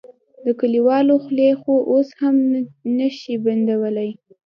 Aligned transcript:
د 0.45 0.47
کليوالو 0.59 1.13
خولې 1.23 1.49
خو 1.61 1.73
اوس 1.91 2.09
هم 2.21 2.35
نه 2.97 3.07
شې 3.19 3.33
بندولی. 3.45 4.09